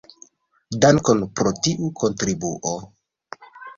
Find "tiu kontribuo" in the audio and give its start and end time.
1.67-2.73